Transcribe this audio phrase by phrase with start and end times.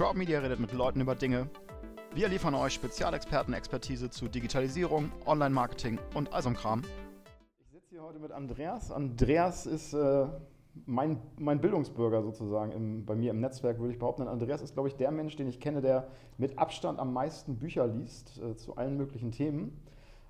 [0.00, 1.50] Crowd Media redet mit Leuten über Dinge.
[2.14, 6.80] Wir liefern euch Spezialexperten-Expertise zu Digitalisierung, Online-Marketing und all so Kram.
[7.60, 8.90] Ich sitze hier heute mit Andreas.
[8.90, 10.26] Andreas ist äh,
[10.86, 14.26] mein, mein Bildungsbürger sozusagen im, bei mir im Netzwerk, würde ich behaupten.
[14.26, 16.08] Andreas ist, glaube ich, der Mensch, den ich kenne, der
[16.38, 19.82] mit Abstand am meisten Bücher liest äh, zu allen möglichen Themen.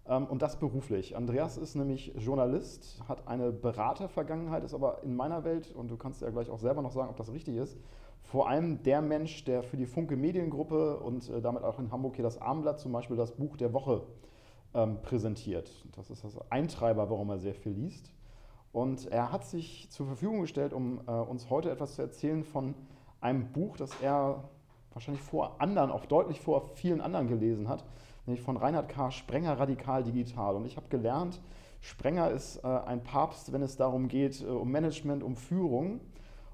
[0.04, 1.16] Ähm, und das beruflich.
[1.16, 6.22] Andreas ist nämlich Journalist, hat eine Beratervergangenheit, ist aber in meiner Welt, und du kannst
[6.22, 7.78] ja gleich auch selber noch sagen, ob das richtig ist,
[8.22, 12.16] vor allem der Mensch, der für die Funke Mediengruppe und äh, damit auch in Hamburg
[12.16, 14.02] hier das Armblatt zum Beispiel das Buch der Woche
[14.74, 15.70] ähm, präsentiert.
[15.96, 18.12] Das ist das Eintreiber, warum er sehr viel liest.
[18.72, 22.74] Und er hat sich zur Verfügung gestellt, um äh, uns heute etwas zu erzählen von
[23.20, 24.44] einem Buch, das er
[24.92, 27.84] wahrscheinlich vor anderen, auch deutlich vor vielen anderen gelesen hat,
[28.26, 29.10] nämlich von Reinhard K.
[29.10, 30.54] Sprenger Radikal Digital.
[30.56, 31.40] Und ich habe gelernt,
[31.80, 36.00] Sprenger ist äh, ein Papst, wenn es darum geht, äh, um Management, um Führung.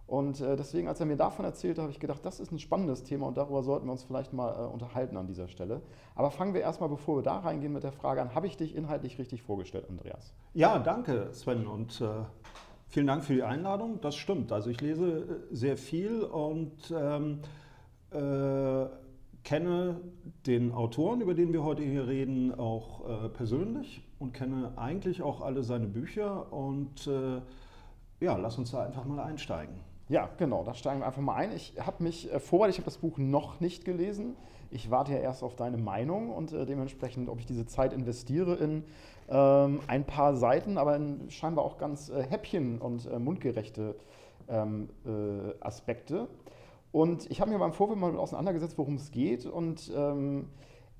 [0.07, 3.03] Und äh, deswegen, als er mir davon erzählt, habe ich gedacht, das ist ein spannendes
[3.03, 5.83] Thema und darüber sollten wir uns vielleicht mal äh, unterhalten an dieser Stelle.
[6.15, 8.77] Aber fangen wir erstmal, bevor wir da reingehen, mit der Frage an, habe ich dich
[8.77, 10.33] inhaltlich richtig vorgestellt, Andreas?
[10.55, 11.67] Ja, danke, Sven.
[11.67, 12.07] Und äh,
[12.87, 14.01] vielen Dank für die Einladung.
[14.01, 14.53] Das stimmt.
[14.53, 15.19] Also ich lese
[15.51, 17.41] äh, sehr viel und ähm,
[18.13, 18.87] äh,
[19.43, 20.01] kenne
[20.47, 25.41] den Autoren, über den wir heute hier reden, auch äh, persönlich und kenne eigentlich auch
[25.41, 26.53] alle seine Bücher.
[26.53, 27.11] Und
[28.19, 29.75] ja, lass uns da einfach mal einsteigen.
[30.09, 31.51] Ja, genau, da steigen wir einfach mal ein.
[31.51, 34.37] Ich habe mich äh, vorbereitet, ich habe das Buch noch nicht gelesen.
[34.71, 38.55] Ich warte ja erst auf deine Meinung und äh, dementsprechend, ob ich diese Zeit investiere
[38.55, 38.85] in
[39.29, 43.97] ähm, ein paar Seiten, aber in scheinbar auch ganz äh, häppchen- und äh, mundgerechte
[44.49, 46.29] ähm, äh, Aspekte.
[46.93, 49.45] Und ich habe mir beim Vorfeld mal auseinandergesetzt, worum es geht.
[49.45, 50.51] Und ähm,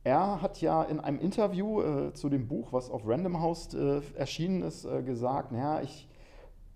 [0.03, 3.75] er hat ja in einem Interview zu dem Buch, was auf Random House
[4.15, 6.06] erschienen ist, gesagt, naja, ich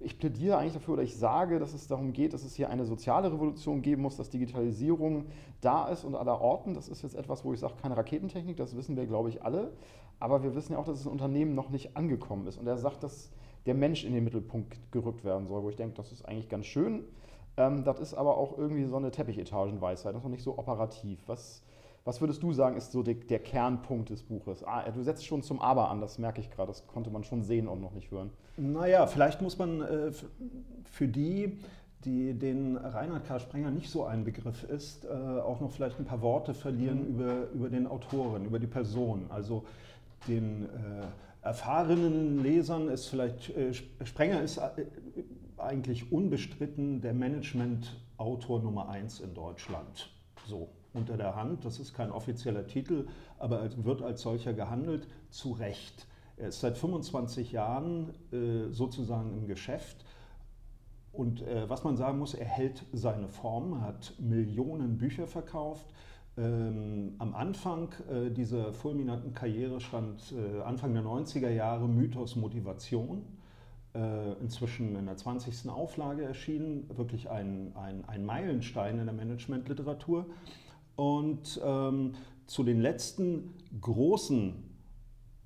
[0.00, 2.84] ich plädiere eigentlich dafür oder ich sage, dass es darum geht, dass es hier eine
[2.84, 5.26] soziale Revolution geben muss, dass Digitalisierung
[5.60, 6.74] da ist und aller Orten.
[6.74, 9.72] Das ist jetzt etwas, wo ich sage, keine Raketentechnik, das wissen wir, glaube ich, alle.
[10.18, 12.56] Aber wir wissen ja auch, dass das Unternehmen noch nicht angekommen ist.
[12.58, 13.30] Und er sagt, dass
[13.66, 16.66] der Mensch in den Mittelpunkt gerückt werden soll, wo ich denke, das ist eigentlich ganz
[16.66, 17.04] schön.
[17.56, 21.20] Ähm, das ist aber auch irgendwie so eine Teppichetagenweisheit, das ist noch nicht so operativ.
[21.26, 21.62] Was,
[22.04, 24.64] was würdest du sagen, ist so der, der Kernpunkt des Buches?
[24.64, 27.42] Ah, du setzt schon zum Aber an, das merke ich gerade, das konnte man schon
[27.42, 28.30] sehen und noch nicht hören.
[28.56, 30.12] Naja, vielleicht muss man äh,
[30.84, 31.58] für die,
[32.04, 33.38] die den Reinhard K.
[33.38, 37.14] Sprenger nicht so ein Begriff ist, äh, auch noch vielleicht ein paar Worte verlieren mhm.
[37.14, 39.26] über, über den Autoren, über die Person.
[39.28, 39.64] Also
[40.26, 40.66] den äh,
[41.42, 43.72] erfahrenen Lesern ist vielleicht, äh,
[44.04, 44.86] Sprenger ist äh,
[45.58, 50.10] eigentlich unbestritten der Management-Autor Nummer eins in Deutschland.
[50.46, 51.64] So unter der Hand.
[51.64, 53.06] Das ist kein offizieller Titel,
[53.38, 56.06] aber wird als solcher gehandelt, zu Recht.
[56.36, 60.04] Er ist seit 25 Jahren äh, sozusagen im Geschäft.
[61.12, 65.86] Und äh, was man sagen muss, er hält seine Form, hat Millionen Bücher verkauft.
[66.38, 73.24] Ähm, am Anfang äh, dieser fulminanten Karriere stand äh, Anfang der 90er Jahre Mythos Motivation
[73.94, 75.68] äh, inzwischen in der 20.
[75.68, 80.26] Auflage erschienen, wirklich ein, ein, ein Meilenstein in der Managementliteratur.
[80.96, 82.14] Und ähm,
[82.46, 84.70] zu den letzten großen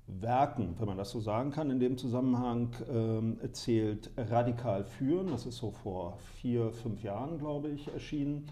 [0.07, 5.45] Werken, wenn man das so sagen kann, in dem Zusammenhang ähm, zählt Radikal führen, das
[5.45, 8.47] ist so vor vier, fünf Jahren, glaube ich, erschienen,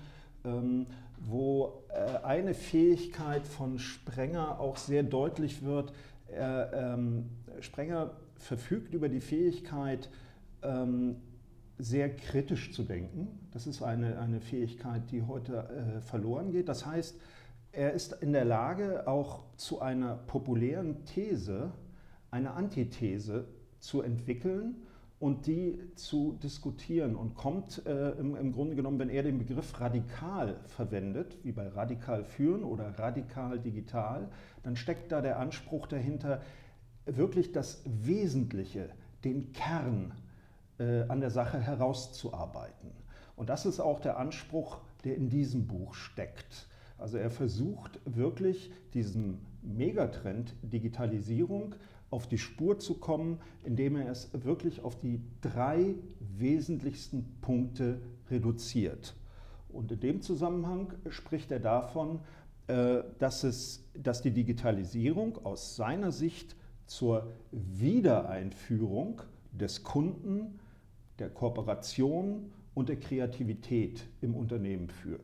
[0.45, 0.87] ähm,
[1.19, 5.93] wo äh, eine Fähigkeit von Sprenger auch sehr deutlich wird.
[6.27, 10.09] Er, ähm, Sprenger verfügt über die Fähigkeit,
[10.63, 11.17] ähm,
[11.77, 13.27] sehr kritisch zu denken.
[13.51, 16.69] Das ist eine, eine Fähigkeit, die heute äh, verloren geht.
[16.69, 17.19] Das heißt,
[17.71, 21.71] er ist in der Lage, auch zu einer populären These
[22.29, 23.47] eine Antithese
[23.79, 24.75] zu entwickeln
[25.19, 29.79] und die zu diskutieren und kommt äh, im, im, Grunde genommen, wenn er den Begriff
[29.79, 34.29] radikal verwendet, wie bei radikal führen oder radikal digital,
[34.63, 36.41] dann steckt da der Anspruch dahinter,
[37.05, 38.89] wirklich das Wesentliche,
[39.23, 40.11] den Kern
[40.79, 42.91] an der Sache herauszuarbeiten.
[43.35, 46.67] Und das ist auch der Anspruch, der in diesem Buch steckt.
[46.97, 51.75] Also er versucht wirklich diesem Megatrend Digitalisierung
[52.09, 59.15] auf die Spur zu kommen, indem er es wirklich auf die drei wesentlichsten Punkte reduziert.
[59.69, 62.19] Und in dem Zusammenhang spricht er davon,
[62.67, 66.55] äh, dass, es, dass die Digitalisierung aus seiner Sicht
[66.85, 70.59] zur Wiedereinführung des Kunden
[71.19, 75.21] der Kooperation und der Kreativität im Unternehmen führt.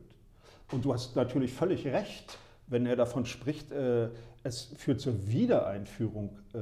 [0.72, 2.38] Und du hast natürlich völlig recht,
[2.68, 4.10] wenn er davon spricht, äh,
[4.44, 6.58] es führt zur Wiedereinführung äh,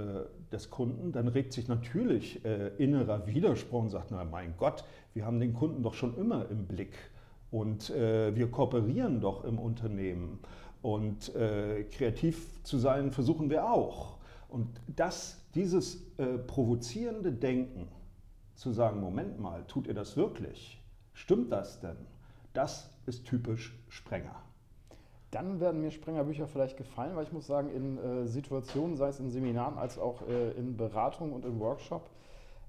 [0.51, 5.27] des Kunden, dann regt sich natürlich äh, innerer Widerspruch und sagt, na mein Gott, wir
[5.27, 6.95] haben den Kunden doch schon immer im Blick.
[7.51, 10.39] Und äh, wir kooperieren doch im Unternehmen.
[10.83, 14.19] Und äh, kreativ zu sein versuchen wir auch.
[14.49, 17.89] Und das, dieses äh, provozierende Denken,
[18.59, 20.83] zu sagen, Moment mal, tut ihr das wirklich?
[21.13, 21.97] Stimmt das denn?
[22.55, 24.35] Das ist typisch Sprenger.
[25.31, 29.21] Dann werden mir Sprenger-Bücher vielleicht gefallen, weil ich muss sagen, in äh, Situationen, sei es
[29.21, 32.11] in Seminaren als auch äh, in Beratung und im Workshop,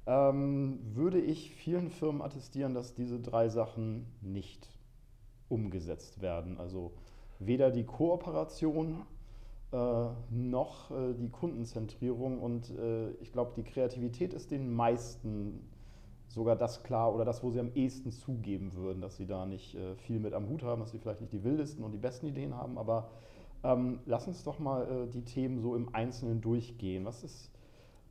[0.05, 4.69] ähm, würde ich vielen Firmen attestieren, dass diese drei Sachen nicht
[5.47, 6.59] umgesetzt werden.
[6.59, 6.93] Also
[7.39, 9.07] weder die Kooperation
[9.71, 15.67] äh, noch äh, die Kundenzentrierung und äh, ich glaube, die Kreativität ist den meisten
[16.29, 19.75] sogar das klar oder das, wo sie am ehesten zugeben würden, dass sie da nicht
[19.75, 22.27] äh, viel mit am Hut haben, dass sie vielleicht nicht die wildesten und die besten
[22.27, 22.77] Ideen haben.
[22.77, 23.09] Aber
[23.63, 27.03] ähm, lass uns doch mal äh, die Themen so im Einzelnen durchgehen.
[27.05, 27.51] Was ist,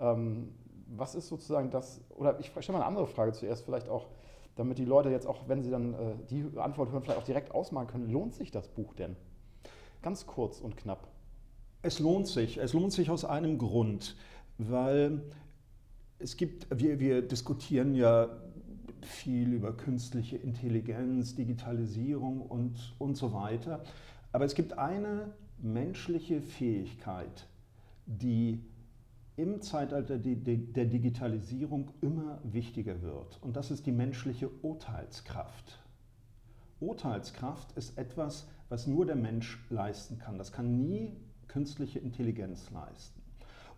[0.00, 0.53] ähm,
[0.88, 4.09] was ist sozusagen das, oder ich stelle mal eine andere Frage zuerst, vielleicht auch,
[4.56, 5.97] damit die Leute jetzt auch, wenn sie dann äh,
[6.29, 9.17] die Antwort hören, vielleicht auch direkt ausmalen können, lohnt sich das Buch denn?
[10.03, 11.06] Ganz kurz und knapp.
[11.82, 12.59] Es lohnt sich.
[12.59, 14.17] Es lohnt sich aus einem Grund,
[14.59, 15.23] weil
[16.19, 18.29] es gibt, wir, wir diskutieren ja
[19.03, 23.82] viel über künstliche Intelligenz, Digitalisierung und, und so weiter.
[24.32, 27.47] Aber es gibt eine menschliche Fähigkeit,
[28.06, 28.61] die
[29.37, 33.38] im Zeitalter der Digitalisierung immer wichtiger wird.
[33.41, 35.79] Und das ist die menschliche Urteilskraft.
[36.81, 40.38] Urteilskraft ist etwas, was nur der Mensch leisten kann.
[40.38, 41.17] Das kann nie
[41.47, 43.18] künstliche Intelligenz leisten.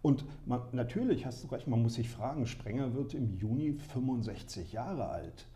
[0.03, 4.73] Und man, natürlich hast du recht, man muss sich fragen, Sprenger wird im Juni 65
[4.73, 5.47] Jahre alt.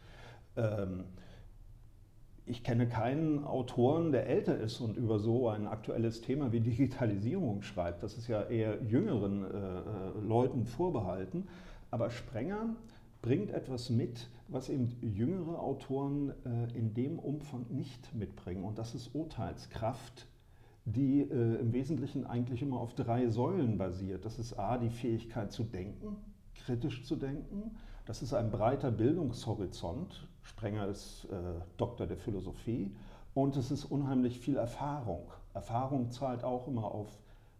[0.57, 1.05] Ähm,
[2.47, 7.63] ich kenne keinen Autoren, der älter ist und über so ein aktuelles Thema wie Digitalisierung
[7.63, 8.03] schreibt.
[8.03, 11.49] Das ist ja eher jüngeren äh, äh Leuten vorbehalten.
[11.91, 12.77] Aber Sprenger
[13.23, 18.65] bringt etwas mit, was eben jüngere Autoren äh, in dem Umfang nicht mitbringen.
[18.65, 20.27] Und das ist Urteilskraft,
[20.85, 24.25] die äh, im Wesentlichen eigentlich immer auf drei Säulen basiert.
[24.25, 26.17] Das ist A, die Fähigkeit zu denken,
[26.55, 27.77] kritisch zu denken.
[28.07, 30.29] Das ist ein breiter Bildungshorizont.
[30.43, 31.37] Sprenger ist äh,
[31.79, 32.95] Doktor der Philosophie.
[33.33, 35.33] Und es ist unheimlich viel Erfahrung.
[35.55, 37.09] Erfahrung zahlt auch immer auf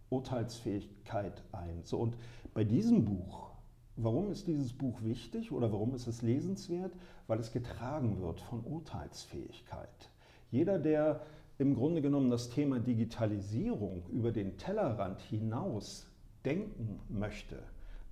[0.09, 1.81] Urteilsfähigkeit ein.
[1.83, 2.15] So, und
[2.53, 3.49] bei diesem Buch,
[3.95, 6.93] warum ist dieses Buch wichtig oder warum ist es lesenswert?
[7.27, 10.09] Weil es getragen wird von Urteilsfähigkeit.
[10.51, 11.21] Jeder, der
[11.57, 16.07] im Grunde genommen das Thema Digitalisierung über den Tellerrand hinaus
[16.43, 17.59] denken möchte,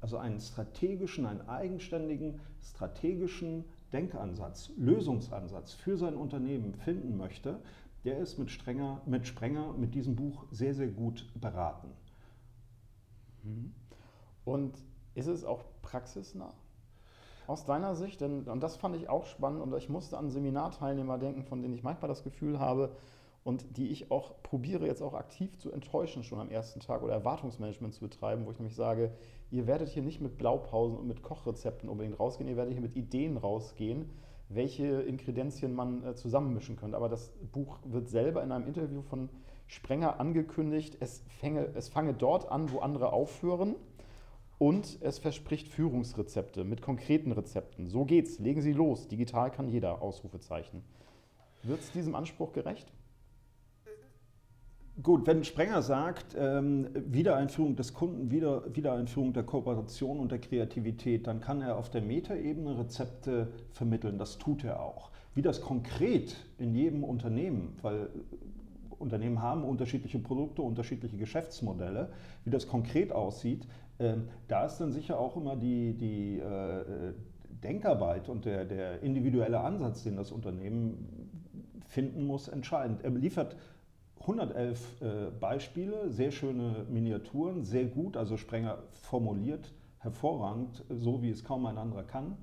[0.01, 7.59] also einen strategischen, einen eigenständigen strategischen Denkansatz, Lösungsansatz für sein Unternehmen finden möchte,
[8.05, 11.89] der ist mit, Strenger, mit Sprenger mit diesem Buch sehr, sehr gut beraten.
[13.43, 13.73] Mhm.
[14.45, 14.77] Und
[15.15, 16.53] ist es auch praxisnah?
[17.45, 21.17] Aus deiner Sicht, denn, und das fand ich auch spannend und ich musste an Seminarteilnehmer
[21.17, 22.95] denken, von denen ich manchmal das Gefühl habe,
[23.43, 27.13] und die ich auch probiere jetzt auch aktiv zu enttäuschen schon am ersten Tag oder
[27.13, 29.11] Erwartungsmanagement zu betreiben, wo ich nämlich sage,
[29.51, 32.95] ihr werdet hier nicht mit Blaupausen und mit Kochrezepten unbedingt rausgehen, ihr werdet hier mit
[32.95, 34.09] Ideen rausgehen,
[34.49, 36.95] welche Inkredenzien man äh, zusammenmischen könnte.
[36.95, 39.29] Aber das Buch wird selber in einem Interview von
[39.67, 43.75] Sprenger angekündigt, es, fänge, es fange dort an, wo andere aufhören.
[44.59, 47.87] Und es verspricht Führungsrezepte mit konkreten Rezepten.
[47.87, 49.07] So geht's, legen Sie los.
[49.09, 50.83] Digital kann jeder, Ausrufezeichen.
[51.63, 52.93] Wird es diesem Anspruch gerecht?
[55.01, 61.25] Gut, wenn Sprenger sagt, ähm, Wiedereinführung des Kunden, wieder, Wiedereinführung der Kooperation und der Kreativität,
[61.25, 64.19] dann kann er auf der Metaebene Rezepte vermitteln.
[64.19, 65.09] Das tut er auch.
[65.33, 68.09] Wie das konkret in jedem Unternehmen, weil
[68.99, 72.09] Unternehmen haben unterschiedliche Produkte, unterschiedliche Geschäftsmodelle,
[72.45, 74.13] wie das konkret aussieht, äh,
[74.47, 77.13] da ist dann sicher auch immer die, die äh,
[77.63, 81.41] Denkarbeit und der, der individuelle Ansatz, den das Unternehmen
[81.87, 83.03] finden muss, entscheidend.
[83.03, 83.55] Er liefert
[84.23, 85.05] 111 äh,
[85.39, 91.77] Beispiele, sehr schöne Miniaturen, sehr gut, also Sprenger formuliert, hervorragend, so wie es kaum ein
[91.77, 92.37] anderer kann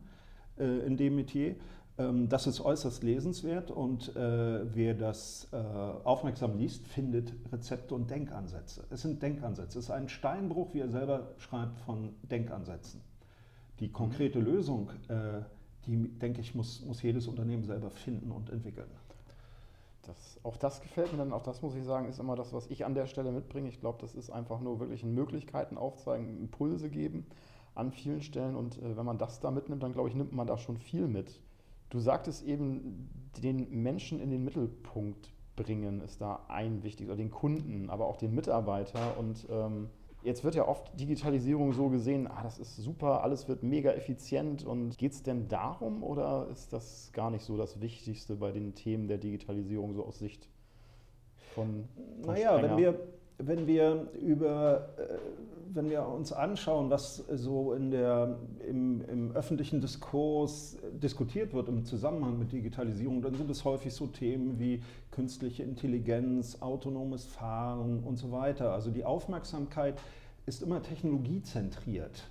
[0.58, 1.56] äh, in dem Metier.
[1.98, 8.10] Ähm, das ist äußerst lesenswert und äh, wer das äh, aufmerksam liest, findet Rezepte und
[8.10, 8.84] Denkansätze.
[8.90, 9.78] Es sind Denkansätze.
[9.78, 13.00] Es ist ein Steinbruch, wie er selber schreibt, von Denkansätzen.
[13.80, 14.44] Die konkrete mhm.
[14.44, 15.40] Lösung, äh,
[15.86, 18.88] die, denke ich, muss, muss jedes Unternehmen selber finden und entwickeln.
[20.02, 22.68] Das, auch das gefällt mir dann, auch das muss ich sagen, ist immer das, was
[22.68, 23.68] ich an der Stelle mitbringe.
[23.68, 27.26] Ich glaube, das ist einfach nur wirklich Möglichkeiten aufzeigen, Impulse geben
[27.74, 28.56] an vielen Stellen.
[28.56, 31.06] Und äh, wenn man das da mitnimmt, dann glaube ich, nimmt man da schon viel
[31.06, 31.40] mit.
[31.90, 33.10] Du sagtest eben,
[33.42, 38.16] den Menschen in den Mittelpunkt bringen ist da ein wichtiges, oder den Kunden, aber auch
[38.16, 39.18] den Mitarbeiter.
[39.18, 39.90] Und ähm,
[40.22, 44.64] Jetzt wird ja oft Digitalisierung so gesehen, ah, das ist super, alles wird mega effizient.
[44.64, 48.74] Und geht es denn darum oder ist das gar nicht so das Wichtigste bei den
[48.74, 50.48] Themen der Digitalisierung so aus Sicht
[51.54, 51.88] von,
[52.22, 52.70] von Naja, Sprenger?
[52.70, 53.00] wenn wir,
[53.42, 55.18] wenn wir über, äh,
[55.72, 61.84] wenn wir uns anschauen, was so in der, im, im, öffentlichen Diskurs diskutiert wird im
[61.84, 68.16] Zusammenhang mit Digitalisierung, dann sind es häufig so Themen wie künstliche Intelligenz, autonomes Fahren und
[68.16, 68.72] so weiter.
[68.72, 70.00] Also die Aufmerksamkeit
[70.46, 72.28] ist immer technologiezentriert.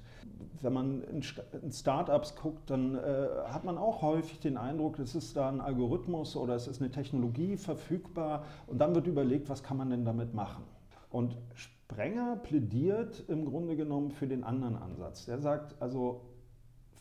[0.62, 5.38] Wenn man in Startups guckt, dann äh, hat man auch häufig den Eindruck, es ist
[5.38, 9.78] da ein Algorithmus oder es ist eine Technologie verfügbar und dann wird überlegt, was kann
[9.78, 10.64] man denn damit machen.
[11.10, 15.26] Und Sprenger plädiert im Grunde genommen für den anderen Ansatz.
[15.26, 16.22] Der sagt also,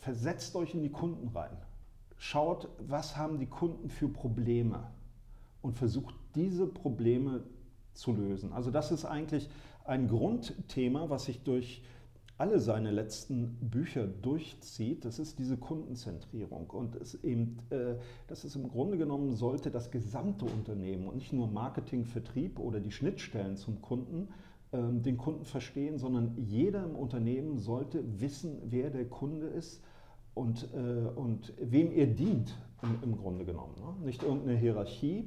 [0.01, 1.57] versetzt euch in die Kunden rein.
[2.17, 4.91] Schaut, was haben die Kunden für Probleme
[5.63, 7.43] und versucht diese Probleme
[7.93, 8.53] zu lösen.
[8.53, 9.49] Also das ist eigentlich
[9.85, 11.83] ein Grundthema, was sich durch
[12.39, 16.71] alle seine letzten Bücher durchzieht, das ist diese Kundenzentrierung.
[16.71, 17.97] Und es eben, äh,
[18.29, 22.79] das ist im Grunde genommen, sollte das gesamte Unternehmen und nicht nur Marketing, Vertrieb oder
[22.79, 24.29] die Schnittstellen zum Kunden
[24.73, 29.83] ähm, den Kunden verstehen, sondern jeder im Unternehmen sollte wissen, wer der Kunde ist
[30.35, 32.57] und, äh, und wem er dient,
[33.03, 33.75] im, Grunde genommen.
[33.81, 34.07] Ne?
[34.07, 35.27] Nicht irgendeine Hierarchie,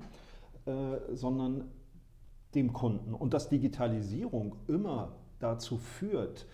[0.66, 1.66] äh, sondern
[2.56, 3.14] dem Kunden.
[3.14, 6.46] Und dass Digitalisierung immer dazu führt,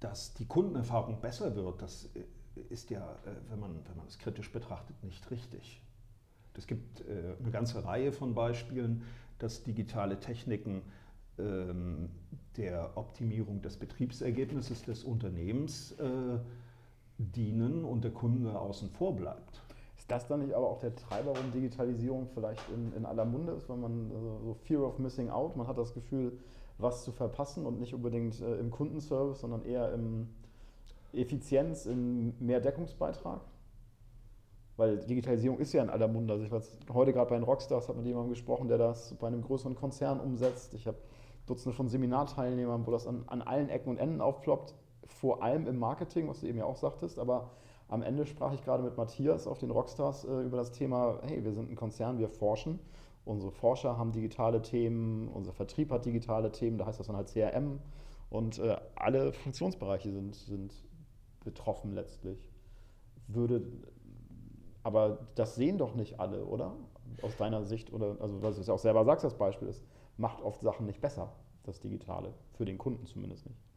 [0.00, 2.24] dass die Kundenerfahrung besser wird, das äh,
[2.70, 5.82] ist ja, äh, wenn man, wenn man es kritisch betrachtet, nicht richtig.
[6.56, 9.04] Es gibt äh, eine ganze Reihe von Beispielen,
[9.38, 10.82] dass digitale Techniken
[11.38, 12.10] ähm,
[12.56, 15.94] der Optimierung des Betriebsergebnisses des Unternehmens
[17.16, 19.62] dienen und der Kunde außen vor bleibt.
[19.96, 23.52] Ist das dann nicht aber auch der Treiber, warum Digitalisierung vielleicht in, in aller Munde
[23.52, 26.38] ist, weil man also so Fear of Missing Out, man hat das Gefühl,
[26.82, 30.28] was zu verpassen und nicht unbedingt äh, im Kundenservice, sondern eher im
[31.12, 33.40] Effizienz, im Mehrdeckungsbeitrag?
[34.76, 36.32] Weil Digitalisierung ist ja in aller Munde.
[36.32, 36.62] Also ich war
[36.94, 40.20] heute gerade bei den Rockstars, habe mit jemandem gesprochen, der das bei einem größeren Konzern
[40.20, 40.74] umsetzt.
[40.74, 40.96] Ich habe
[41.46, 44.74] Dutzende von Seminarteilnehmern, wo das an, an allen Ecken und Enden aufploppt.
[45.06, 47.50] Vor allem im Marketing, was du eben ja auch sagtest, aber
[47.88, 51.44] am Ende sprach ich gerade mit Matthias auf den Rockstars äh, über das Thema, hey,
[51.44, 52.78] wir sind ein Konzern, wir forschen
[53.24, 57.28] Unsere Forscher haben digitale Themen, unser Vertrieb hat digitale Themen, da heißt das dann halt
[57.28, 57.80] CRM
[58.30, 60.72] und äh, alle Funktionsbereiche sind, sind
[61.44, 62.50] betroffen letztlich.
[63.28, 63.62] Würde,
[64.82, 66.76] aber das sehen doch nicht alle, oder?
[67.22, 69.82] Aus deiner Sicht, oder also was du ja auch selber sagst, das Beispiel ist,
[70.16, 71.32] macht oft Sachen nicht besser,
[71.64, 73.69] das Digitale, für den Kunden zumindest nicht.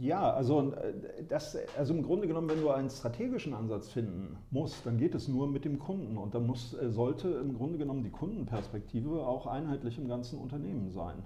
[0.00, 4.84] Ja, also, äh, das, also im Grunde genommen, wenn du einen strategischen Ansatz finden musst,
[4.84, 8.02] dann geht es nur mit dem Kunden und dann muss, äh, sollte im Grunde genommen
[8.02, 11.22] die Kundenperspektive auch einheitlich im ganzen Unternehmen sein.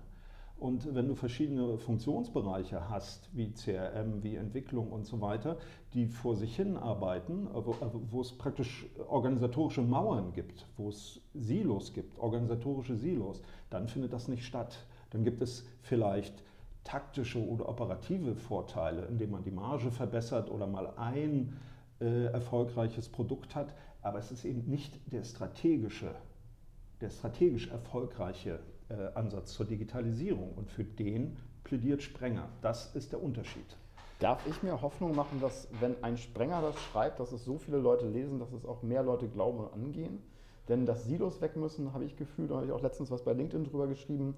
[0.58, 5.56] Und wenn du verschiedene Funktionsbereiche hast, wie CRM, wie Entwicklung und so weiter,
[5.94, 7.76] die vor sich hin arbeiten, äh, wo,
[8.10, 14.28] wo es praktisch organisatorische Mauern gibt, wo es Silos gibt, organisatorische Silos, dann findet das
[14.28, 14.86] nicht statt.
[15.10, 16.44] Dann gibt es vielleicht
[16.88, 21.58] taktische oder operative Vorteile, indem man die Marge verbessert oder mal ein
[22.00, 26.14] äh, erfolgreiches Produkt hat, aber es ist eben nicht der strategische,
[27.02, 32.48] der strategisch erfolgreiche äh, Ansatz zur Digitalisierung und für den plädiert Sprenger.
[32.62, 33.76] Das ist der Unterschied.
[34.18, 37.76] Darf ich mir Hoffnung machen, dass wenn ein Sprenger das schreibt, dass es so viele
[37.78, 40.22] Leute lesen, dass es auch mehr Leute glauben und angehen?
[40.68, 43.32] Denn dass Silos weg müssen, habe ich gefühlt, da habe ich auch letztens was bei
[43.32, 44.34] LinkedIn drüber geschrieben,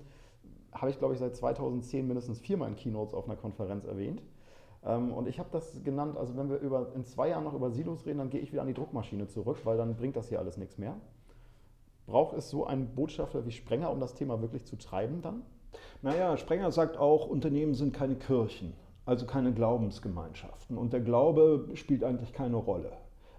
[0.72, 4.22] habe ich, glaube ich, seit 2010 mindestens viermal in Keynotes auf einer Konferenz erwähnt.
[4.84, 7.70] Ähm, und ich habe das genannt, also wenn wir über, in zwei Jahren noch über
[7.70, 10.38] Silos reden, dann gehe ich wieder an die Druckmaschine zurück, weil dann bringt das hier
[10.38, 10.96] alles nichts mehr.
[12.06, 15.42] Braucht es so einen Botschafter wie Sprenger, um das Thema wirklich zu treiben dann?
[16.02, 18.72] Naja, Sprenger sagt auch, Unternehmen sind keine Kirchen,
[19.04, 20.76] also keine Glaubensgemeinschaften.
[20.76, 22.92] Und der Glaube spielt eigentlich keine Rolle.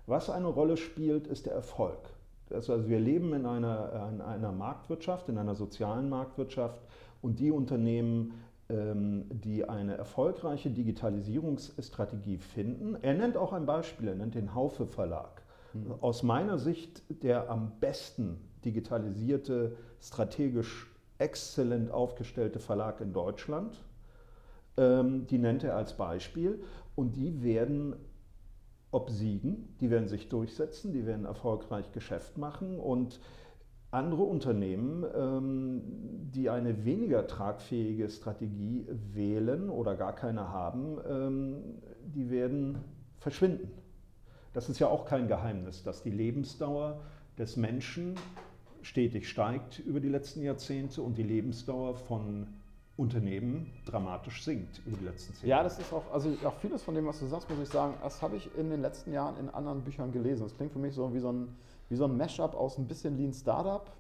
[0.05, 1.97] Was eine Rolle spielt, ist der Erfolg.
[2.49, 6.81] Also wir leben in einer, in einer Marktwirtschaft, in einer sozialen Marktwirtschaft
[7.21, 8.33] und die Unternehmen,
[8.69, 12.95] ähm, die eine erfolgreiche Digitalisierungsstrategie finden.
[13.01, 15.41] Er nennt auch ein Beispiel, er nennt den Haufe Verlag.
[15.73, 15.93] Mhm.
[16.01, 20.87] Aus meiner Sicht der am besten digitalisierte, strategisch
[21.17, 23.81] exzellent aufgestellte Verlag in Deutschland.
[24.77, 26.63] Ähm, die nennt er als Beispiel
[26.95, 27.95] und die werden
[28.91, 33.19] obsiegen, die werden sich durchsetzen, die werden erfolgreich Geschäft machen und
[33.91, 35.81] andere Unternehmen, ähm,
[36.33, 41.57] die eine weniger tragfähige Strategie wählen oder gar keine haben, ähm,
[42.15, 42.77] die werden
[43.19, 43.69] verschwinden.
[44.53, 47.01] Das ist ja auch kein Geheimnis, dass die Lebensdauer
[47.37, 48.15] des Menschen
[48.81, 52.47] stetig steigt über die letzten Jahrzehnte und die Lebensdauer von
[52.97, 55.61] Unternehmen dramatisch sinkt über die letzten zehn Jahre.
[55.61, 57.93] Ja, das ist auch, also auch vieles von dem, was du sagst, muss ich sagen,
[58.03, 60.43] das habe ich in den letzten Jahren in anderen Büchern gelesen.
[60.43, 61.47] Das klingt für mich so wie so ein,
[61.91, 63.91] wie so ein Mashup aus ein bisschen Lean Startup,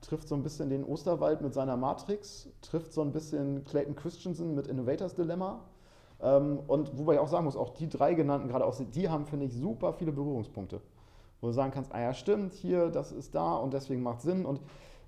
[0.00, 4.54] trifft so ein bisschen den Osterwald mit seiner Matrix, trifft so ein bisschen Clayton Christensen
[4.54, 5.64] mit Innovators Dilemma.
[6.22, 9.26] Ähm, und wobei ich auch sagen muss, auch die drei genannten, gerade auch die haben,
[9.26, 10.80] finde ich, super viele Berührungspunkte.
[11.40, 14.46] Wo du sagen kannst, ah ja, stimmt, hier, das ist da und deswegen macht Sinn.
[14.46, 14.60] Und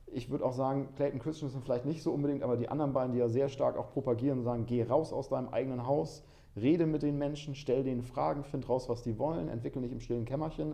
[0.06, 3.20] ich würde auch sagen, Clayton Christensen vielleicht nicht so unbedingt, aber die anderen beiden, die
[3.20, 6.24] ja sehr stark auch propagieren sagen, geh raus aus deinem eigenen Haus,
[6.56, 10.00] rede mit den Menschen, stell denen Fragen, find raus, was die wollen, entwickle nicht im
[10.00, 10.72] stillen Kämmerchen.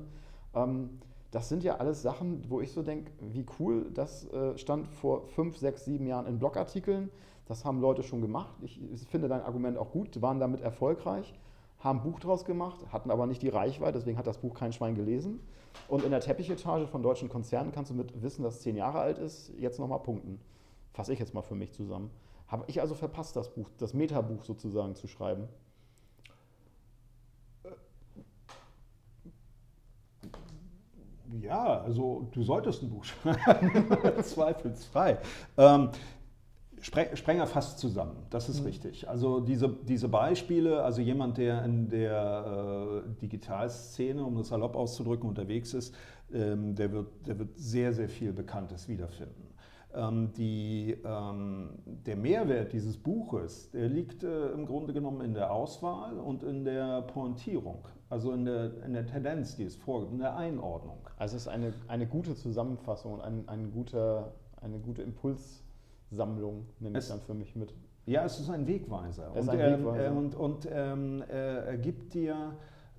[0.55, 0.99] Ähm,
[1.33, 5.27] das sind ja alles Sachen, wo ich so denke, wie cool, das äh, stand vor
[5.29, 7.11] fünf, sechs, sieben Jahren in Blogartikeln.
[7.47, 8.55] Das haben Leute schon gemacht.
[8.61, 11.35] Ich finde dein Argument auch gut, waren damit erfolgreich,
[11.79, 14.73] haben ein Buch draus gemacht, hatten aber nicht die Reichweite, deswegen hat das Buch kein
[14.73, 15.41] Schwein gelesen.
[15.89, 19.19] Und in der Teppichetage von deutschen Konzernen kannst du mit Wissen, das zehn Jahre alt
[19.19, 20.39] ist, jetzt nochmal punkten.
[20.93, 22.11] Fasse ich jetzt mal für mich zusammen.
[22.47, 25.49] Habe ich also verpasst, das Buch, das Metabuch sozusagen zu schreiben?
[31.41, 33.87] Ja, also du solltest ein Buch schreiben,
[34.23, 35.19] zweifelsfrei.
[35.57, 35.91] Ähm,
[36.83, 38.67] Sprenger fasst zusammen, das ist mhm.
[38.67, 39.09] richtig.
[39.09, 45.29] Also diese, diese Beispiele, also jemand, der in der äh, Digitalszene, um das salopp auszudrücken,
[45.29, 45.95] unterwegs ist,
[46.33, 49.55] ähm, der, wird, der wird sehr, sehr viel Bekanntes wiederfinden.
[49.95, 55.53] Ähm, die, ähm, der Mehrwert dieses Buches, der liegt äh, im Grunde genommen in der
[55.53, 60.19] Auswahl und in der Pointierung, also in der, in der Tendenz, die es vorgibt, in
[60.19, 60.99] der Einordnung.
[61.17, 66.99] Also es ist eine, eine gute Zusammenfassung und ein, ein guter, eine gute Impulssammlung, nehme
[66.99, 67.73] ich dann für mich mit.
[68.05, 69.33] Ja, es ist ein Wegweiser.
[69.35, 70.07] Es und, ein Wegweiser.
[70.09, 72.55] Ähm, und, und ähm, er, gibt dir,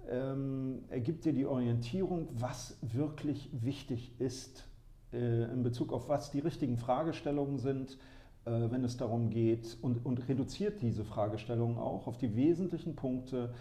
[0.09, 4.63] ähm, er gibt dir die Orientierung, was wirklich wichtig ist
[5.11, 7.99] äh, in Bezug auf was die richtigen Fragestellungen sind,
[8.45, 13.53] äh, wenn es darum geht, und, und reduziert diese Fragestellungen auch auf die wesentlichen Punkte,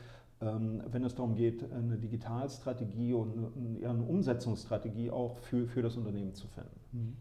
[0.45, 3.53] wenn es darum geht, eine Digitalstrategie und
[3.85, 6.81] eine Umsetzungsstrategie auch für, für das Unternehmen zu finden.
[6.93, 7.17] Mhm.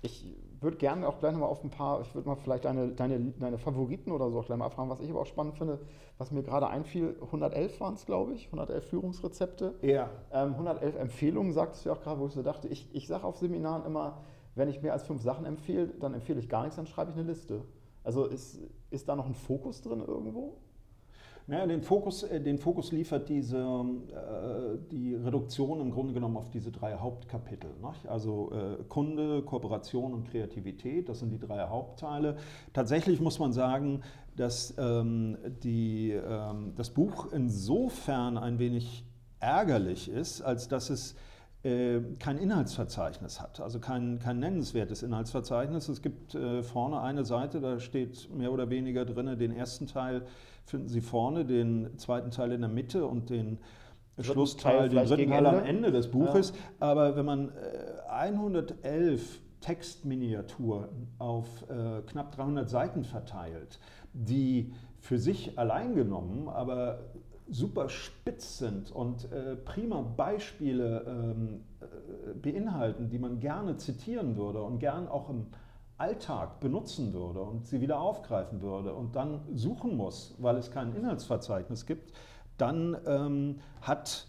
[0.00, 0.26] Ich
[0.60, 3.58] würde gerne auch gleich nochmal auf ein paar, ich würde mal vielleicht deine, deine, deine
[3.58, 5.78] Favoriten oder so gleich mal fragen, was ich aber auch spannend finde,
[6.18, 9.74] was mir gerade einfiel, 111 waren es, glaube ich, 111 Führungsrezepte.
[9.82, 10.10] Ja.
[10.32, 13.24] Ähm, 111 Empfehlungen, sagtest du ja auch gerade, wo ich so dachte, ich, ich sage
[13.24, 14.22] auf Seminaren immer,
[14.54, 17.16] wenn ich mehr als fünf Sachen empfehle, dann empfehle ich gar nichts, dann schreibe ich
[17.16, 17.62] eine Liste.
[18.02, 18.58] Also ist,
[18.90, 20.58] ist da noch ein Fokus drin irgendwo?
[21.46, 26.48] Naja, den Fokus, äh, den Fokus liefert diese, äh, die Reduktion im Grunde genommen auf
[26.50, 27.70] diese drei Hauptkapitel.
[27.82, 28.08] Nicht?
[28.08, 32.36] Also äh, Kunde, Kooperation und Kreativität, das sind die drei Hauptteile.
[32.72, 34.00] Tatsächlich muss man sagen,
[34.36, 39.04] dass ähm, die, ähm, das Buch insofern ein wenig
[39.38, 41.14] ärgerlich ist, als dass es
[42.18, 45.88] kein Inhaltsverzeichnis hat, also kein, kein nennenswertes Inhaltsverzeichnis.
[45.88, 50.26] Es gibt äh, vorne eine Seite, da steht mehr oder weniger drin, den ersten Teil
[50.64, 53.58] finden Sie vorne, den zweiten Teil in der Mitte und den
[54.18, 56.50] Schlussteil, den dritten Teil am Ende des Buches.
[56.50, 56.88] Ja.
[56.88, 57.52] Aber wenn man
[58.08, 63.80] 111 äh, Textminiaturen auf äh, knapp 300 Seiten verteilt,
[64.12, 67.00] die für sich allein genommen, aber
[67.48, 74.62] super spitz sind und äh, prima Beispiele ähm, äh, beinhalten, die man gerne zitieren würde
[74.62, 75.46] und gern auch im
[75.98, 80.94] Alltag benutzen würde und sie wieder aufgreifen würde und dann suchen muss, weil es kein
[80.94, 82.12] Inhaltsverzeichnis gibt,
[82.56, 84.26] dann ähm, hat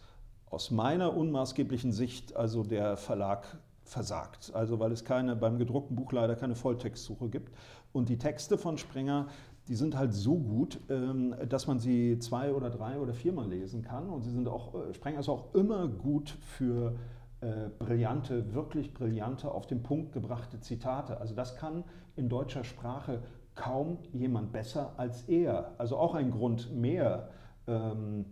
[0.50, 4.52] aus meiner unmaßgeblichen Sicht also der Verlag versagt.
[4.54, 7.54] Also weil es keine beim gedruckten Buch leider keine Volltextsuche gibt.
[7.94, 9.28] Und die Texte von Springer,
[9.68, 13.82] die sind halt so gut, ähm, dass man sie zwei oder drei oder viermal lesen
[13.82, 14.10] kann.
[14.10, 16.96] Und sie sind auch, äh, Springer ist auch immer gut für
[17.42, 21.20] äh, brillante, wirklich brillante, auf den Punkt gebrachte Zitate.
[21.20, 21.84] Also das kann
[22.16, 23.24] in deutscher Sprache
[23.56, 25.74] kaum jemand besser als er.
[25.80, 27.30] Also auch ein Grund mehr
[27.68, 28.26] ähm,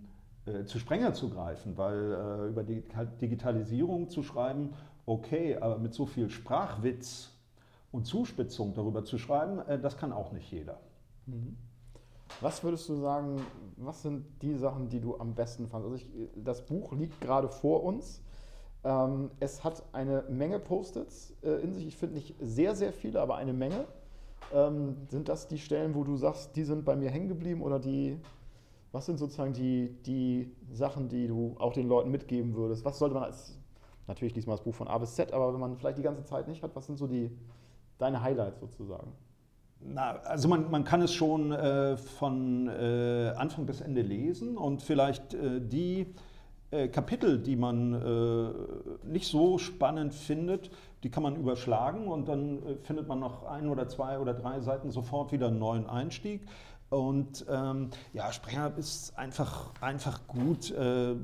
[0.46, 2.84] äh, zu Sprenger zu greifen, weil über die
[3.22, 4.74] Digitalisierung zu schreiben,
[5.06, 7.32] okay, aber mit so viel Sprachwitz
[7.92, 10.80] und Zuspitzung darüber zu schreiben, das kann auch nicht jeder.
[11.26, 11.58] Mhm.
[12.42, 13.42] Was würdest du sagen,
[13.78, 16.06] was sind die Sachen, die du am besten fandest?
[16.06, 18.22] Also ich, das Buch liegt gerade vor uns.
[18.84, 21.88] Ähm, es hat eine Menge Post-its äh, in sich.
[21.88, 23.86] Ich finde nicht sehr, sehr viele, aber eine Menge.
[24.54, 27.80] Ähm, sind das die Stellen, wo du sagst, die sind bei mir hängen geblieben oder
[27.80, 28.20] die,
[28.92, 32.84] was sind sozusagen die, die Sachen, die du auch den Leuten mitgeben würdest?
[32.84, 33.58] Was sollte man als,
[34.08, 36.26] natürlich liest man das Buch von A bis Z, aber wenn man vielleicht die ganze
[36.26, 37.32] Zeit nicht hat, was sind so die,
[38.00, 39.14] deine Highlights sozusagen?
[39.86, 44.82] Na, also man, man kann es schon äh, von äh, Anfang bis Ende lesen und
[44.82, 46.08] vielleicht äh, die
[46.72, 50.72] äh, Kapitel, die man äh, nicht so spannend findet,
[51.04, 54.60] die kann man überschlagen und dann äh, findet man nach ein oder zwei oder drei
[54.62, 56.42] Seiten sofort wieder einen neuen Einstieg.
[56.90, 60.72] Und ähm, ja, Sprenger ist einfach, einfach gut.
[60.72, 61.16] Äh,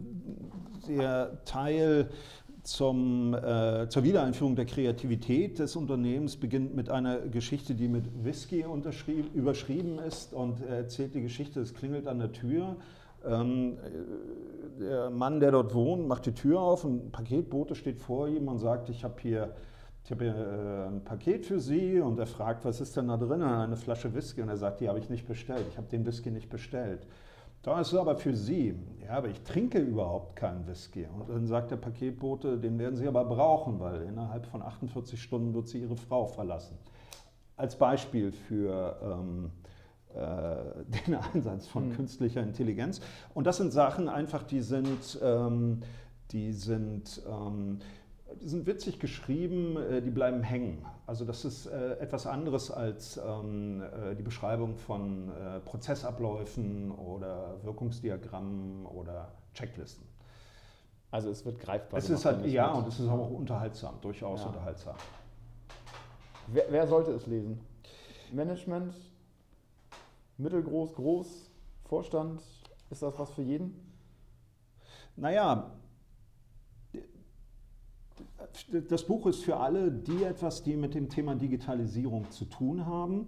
[0.87, 2.09] der Teil
[2.63, 8.65] zum, äh, zur Wiedereinführung der Kreativität des Unternehmens beginnt mit einer Geschichte, die mit Whisky
[9.33, 12.75] überschrieben ist und erzählt die Geschichte, es klingelt an der Tür.
[13.25, 13.77] Ähm,
[14.79, 18.59] der Mann, der dort wohnt, macht die Tür auf, ein Paketbote steht vor ihm und
[18.59, 19.53] sagt, ich habe hier
[20.09, 23.17] ich habe hier äh, ein Paket für Sie und er fragt, was ist denn da
[23.17, 23.43] drin?
[23.43, 26.31] Eine Flasche Whisky und er sagt, die habe ich nicht bestellt, ich habe den Whisky
[26.31, 27.05] nicht bestellt.
[27.61, 28.75] Da ist es aber für Sie.
[29.03, 31.07] Ja, aber ich trinke überhaupt keinen Whisky.
[31.07, 35.53] Und dann sagt der Paketbote, den werden Sie aber brauchen, weil innerhalb von 48 Stunden
[35.53, 36.77] wird Sie Ihre Frau verlassen.
[37.57, 39.51] Als Beispiel für ähm,
[40.13, 41.95] äh, den Einsatz von mhm.
[41.95, 43.01] künstlicher Intelligenz.
[43.33, 45.81] Und das sind Sachen einfach, die sind, ähm,
[46.31, 47.79] die sind ähm,
[48.41, 50.85] die sind witzig geschrieben, äh, die bleiben hängen.
[51.05, 55.31] Also das ist äh, etwas anderes als ähm, äh, die Beschreibung von
[55.65, 60.07] Prozessabläufen oder Wirkungsdiagrammen oder Checklisten.
[61.11, 61.97] Also es wird greifbar.
[61.97, 64.47] Es ist halt, ja, und es ist auch unterhaltsam, durchaus ja.
[64.47, 64.95] unterhaltsam.
[66.47, 67.59] Wer, wer sollte es lesen?
[68.31, 68.93] Management,
[70.37, 71.49] mittelgroß, groß,
[71.85, 72.41] Vorstand,
[72.91, 73.73] ist das was für jeden?
[75.15, 75.71] Naja,
[78.89, 83.27] das Buch ist für alle, die etwas, die mit dem Thema Digitalisierung zu tun haben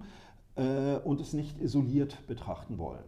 [0.56, 3.04] äh, und es nicht isoliert betrachten wollen.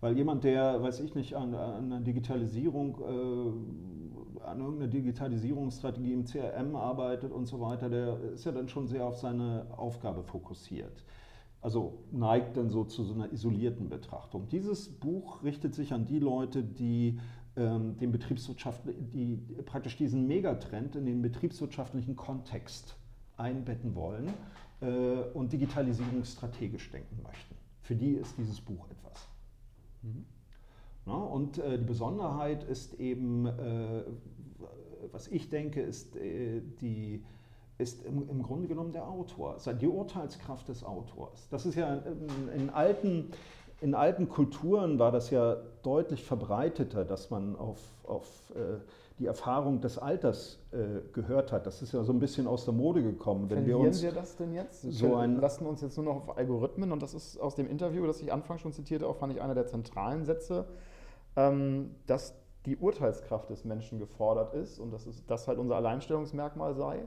[0.00, 6.24] Weil jemand, der, weiß ich nicht, an, an einer Digitalisierung, äh, an irgendeiner Digitalisierungsstrategie im
[6.24, 11.04] CRM arbeitet und so weiter, der ist ja dann schon sehr auf seine Aufgabe fokussiert.
[11.60, 14.48] Also neigt dann so zu so einer isolierten Betrachtung.
[14.48, 17.20] Dieses Buch richtet sich an die Leute, die
[17.54, 19.36] den Betriebswirtschaft, die
[19.66, 22.96] praktisch diesen Megatrend in den betriebswirtschaftlichen Kontext
[23.36, 24.32] einbetten wollen
[24.80, 24.86] äh,
[25.34, 27.54] und Digitalisierung strategisch denken möchten.
[27.82, 29.28] Für die ist dieses Buch etwas.
[30.02, 30.24] Mhm.
[31.04, 34.04] Na, und äh, die Besonderheit ist eben, äh,
[35.10, 37.24] was ich denke, ist äh, die
[37.78, 41.48] ist im, im, Grunde genommen der Autor, die Urteilskraft des Autors.
[41.48, 43.30] Das ist ja in, in alten
[43.82, 48.78] in alten Kulturen war das ja deutlich verbreiteter, dass man auf, auf äh,
[49.18, 51.66] die Erfahrung des Alters äh, gehört hat.
[51.66, 53.50] Das ist ja so ein bisschen aus der Mode gekommen.
[53.50, 54.82] Wenn wir, uns wir das denn jetzt?
[54.82, 58.06] So ein lassen uns jetzt nur noch auf Algorithmen und das ist aus dem Interview,
[58.06, 60.66] das ich anfangs schon zitierte, auch fand ich einer der zentralen Sätze,
[61.34, 62.34] ähm, dass
[62.66, 67.02] die Urteilskraft des Menschen gefordert ist und dass das halt unser Alleinstellungsmerkmal sei.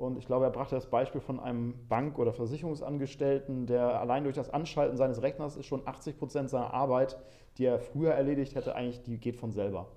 [0.00, 4.34] Und ich glaube, er brachte das Beispiel von einem Bank- oder Versicherungsangestellten, der allein durch
[4.34, 7.18] das Anschalten seines Rechners ist schon 80 Prozent seiner Arbeit,
[7.58, 9.88] die er früher erledigt hätte, eigentlich, die geht von selber.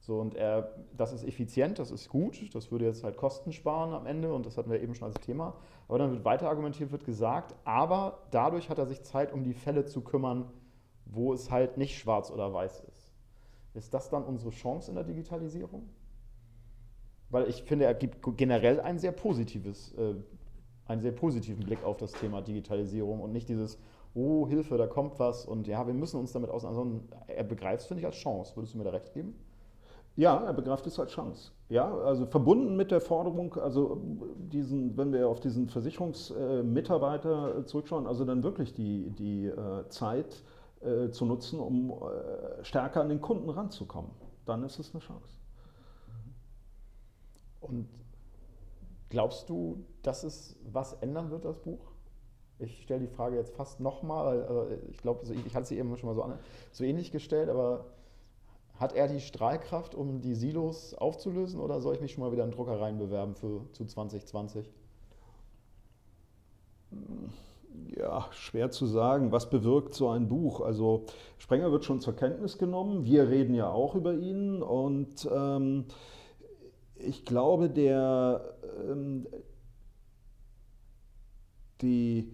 [0.00, 3.94] So, und er, das ist effizient, das ist gut, das würde jetzt halt Kosten sparen
[3.94, 5.54] am Ende und das hatten wir eben schon als Thema.
[5.86, 9.54] Aber dann wird weiter argumentiert, wird gesagt, aber dadurch hat er sich Zeit, um die
[9.54, 10.50] Fälle zu kümmern,
[11.04, 13.12] wo es halt nicht schwarz oder weiß ist.
[13.74, 15.88] Ist das dann unsere Chance in der Digitalisierung?
[17.30, 20.14] Weil ich finde, er gibt generell ein sehr positives, äh,
[20.86, 23.78] einen sehr positiven Blick auf das Thema Digitalisierung und nicht dieses,
[24.14, 27.08] oh Hilfe, da kommt was und ja, wir müssen uns damit auseinandersetzen.
[27.28, 28.56] Er begreift es, finde ich, als Chance.
[28.56, 29.34] Würdest du mir da recht geben?
[30.16, 31.52] Ja, er begreift es als Chance.
[31.68, 34.00] Ja, also verbunden mit der Forderung, also
[34.36, 40.42] diesen, wenn wir auf diesen Versicherungsmitarbeiter äh, zurückschauen, also dann wirklich die, die äh, Zeit
[40.80, 41.94] äh, zu nutzen, um
[42.62, 44.10] stärker an den Kunden ranzukommen.
[44.46, 45.39] Dann ist es eine Chance.
[47.60, 47.88] Und
[49.08, 51.80] glaubst du, dass es was ändern wird, das Buch?
[52.58, 56.08] Ich stelle die Frage jetzt fast nochmal, also ich glaube, ich hatte sie eben schon
[56.08, 56.34] mal so,
[56.72, 57.86] so ähnlich gestellt, aber
[58.80, 62.44] hat er die Strahlkraft, um die Silos aufzulösen oder soll ich mich schon mal wieder
[62.44, 64.70] in Druckereien bewerben für zu 2020?
[67.96, 69.32] Ja, schwer zu sagen.
[69.32, 70.60] Was bewirkt so ein Buch?
[70.60, 71.04] Also
[71.36, 73.04] Sprenger wird schon zur Kenntnis genommen.
[73.04, 75.84] Wir reden ja auch über ihn und ähm,
[77.04, 78.54] ich glaube, der,
[78.88, 79.26] ähm,
[81.80, 82.32] die,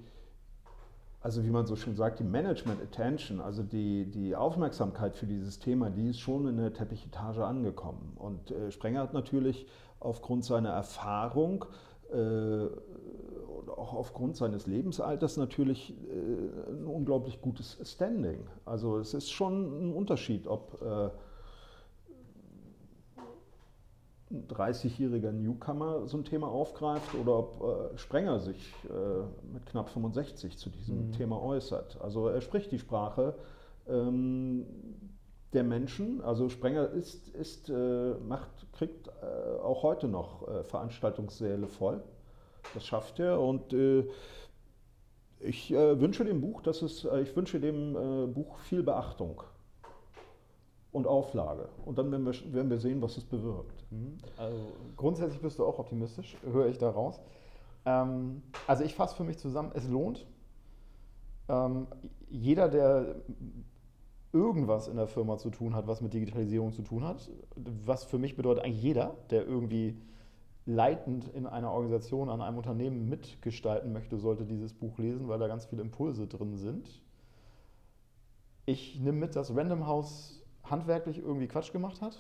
[1.20, 5.58] also wie man so schön sagt, die Management Attention, also die, die Aufmerksamkeit für dieses
[5.58, 8.12] Thema, die ist schon in der Teppichetage angekommen.
[8.16, 9.66] Und äh, Sprenger hat natürlich
[10.00, 11.64] aufgrund seiner Erfahrung
[12.12, 18.46] äh, und auch aufgrund seines Lebensalters natürlich äh, ein unglaublich gutes Standing.
[18.64, 21.10] Also es ist schon ein Unterschied, ob äh,
[24.32, 30.58] 30-jähriger Newcomer so ein Thema aufgreift oder ob äh, Sprenger sich äh, mit knapp 65
[30.58, 31.12] zu diesem mhm.
[31.12, 32.00] Thema äußert.
[32.00, 33.34] Also er spricht die Sprache,
[33.88, 34.66] ähm,
[35.52, 36.20] der Menschen.
[36.22, 42.02] Also Sprenger ist, ist, äh, macht, kriegt äh, auch heute noch äh, Veranstaltungssäle voll.
[42.74, 44.08] Das schafft er und äh,
[45.38, 49.42] ich wünsche dem Buch, dass es, ich wünsche dem Buch viel Beachtung
[50.96, 51.68] und Auflage.
[51.84, 53.84] Und dann werden wir, werden wir sehen, was es bewirkt.
[53.90, 54.16] Mhm.
[54.38, 54.56] Also
[54.96, 57.20] grundsätzlich bist du auch optimistisch, höre ich da raus.
[57.84, 60.26] Ähm, also ich fasse für mich zusammen, es lohnt.
[61.50, 61.86] Ähm,
[62.30, 63.16] jeder, der
[64.32, 67.30] irgendwas in der Firma zu tun hat, was mit Digitalisierung zu tun hat,
[67.84, 69.98] was für mich bedeutet eigentlich jeder, der irgendwie
[70.64, 75.46] leitend in einer Organisation, an einem Unternehmen mitgestalten möchte, sollte dieses Buch lesen, weil da
[75.46, 77.02] ganz viele Impulse drin sind.
[78.64, 82.18] Ich nehme mit, dass Random House handwerklich irgendwie Quatsch gemacht hat.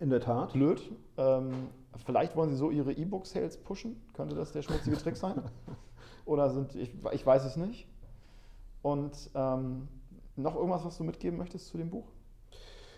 [0.00, 0.52] In der Tat.
[0.52, 0.82] Blöd.
[1.16, 1.68] Ähm,
[2.04, 4.00] vielleicht wollen sie so ihre E-Book-Sales pushen.
[4.14, 5.42] Könnte das der schmutzige Trick sein?
[6.24, 7.86] Oder sind, ich, ich weiß es nicht.
[8.82, 9.88] Und ähm,
[10.36, 12.06] noch irgendwas, was du mitgeben möchtest zu dem Buch?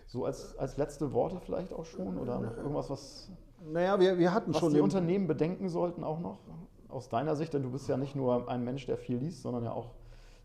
[0.07, 2.19] So als, als letzte Worte vielleicht auch schon?
[2.19, 3.31] Oder noch irgendwas, was,
[3.65, 6.39] naja, wir, wir hatten was schon die Unternehmen bedenken sollten auch noch?
[6.89, 9.65] Aus deiner Sicht, denn du bist ja nicht nur ein Mensch, der viel liest, sondern
[9.65, 9.91] ja auch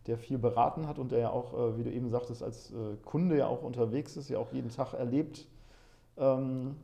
[0.06, 2.96] der viel beraten hat und der ja auch, äh, wie du eben sagtest, als äh,
[3.04, 5.48] Kunde ja auch unterwegs ist, ja auch jeden Tag erlebt,
[6.18, 6.76] ähm,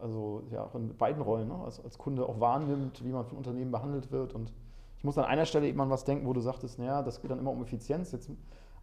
[0.00, 1.58] also ja auch in beiden Rollen, ne?
[1.64, 4.34] als, als Kunde auch wahrnimmt, wie man von Unternehmen behandelt wird.
[4.34, 4.52] Und
[4.98, 7.30] ich muss an einer Stelle eben an was denken, wo du sagtest, naja, das geht
[7.30, 8.12] dann immer um Effizienz.
[8.12, 8.30] Jetzt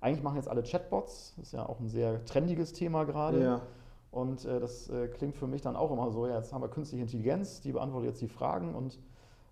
[0.02, 3.42] eigentlich machen jetzt alle Chatbots, das ist ja auch ein sehr trendiges Thema gerade.
[3.42, 3.62] Ja.
[4.12, 6.70] Und äh, das äh, klingt für mich dann auch immer so, ja, jetzt haben wir
[6.70, 9.00] künstliche Intelligenz, die beantwortet jetzt die Fragen und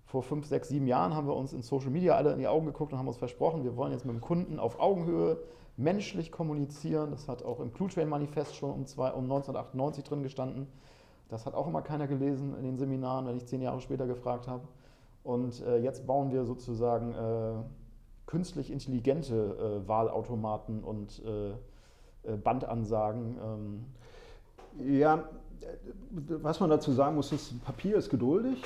[0.08, 2.66] vor fünf, sechs, sieben Jahren haben wir uns in Social Media alle in die Augen
[2.66, 5.38] geguckt und haben uns versprochen, wir wollen jetzt mit dem Kunden auf Augenhöhe
[5.76, 7.12] menschlich kommunizieren.
[7.12, 10.68] Das hat auch im Blue Train Manifest schon um, zwei, um 1998 drin gestanden.
[11.28, 14.48] Das hat auch immer keiner gelesen in den Seminaren, wenn ich zehn Jahre später gefragt
[14.48, 14.64] habe.
[15.24, 17.64] Und äh, jetzt bauen wir sozusagen äh,
[18.28, 21.50] künstlich intelligente äh, Wahlautomaten und äh,
[22.32, 23.38] äh, Bandansagen.
[23.44, 23.86] Ähm.
[24.96, 25.26] Ja,
[26.14, 28.64] was man dazu sagen muss, ist, Papier ist geduldig,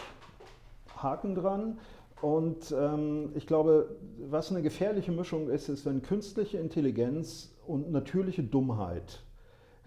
[1.04, 1.80] Haken dran.
[2.22, 3.96] Und ähm, ich glaube,
[4.30, 9.24] was eine gefährliche Mischung ist, ist, wenn künstliche Intelligenz und natürliche Dummheit